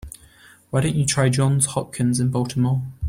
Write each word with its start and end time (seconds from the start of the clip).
Why 0.71 0.81
don't 0.81 0.95
you 0.95 1.05
try 1.05 1.29
Johns 1.29 1.67
Hopkins 1.67 2.19
in 2.19 2.29
Baltimore? 2.31 2.81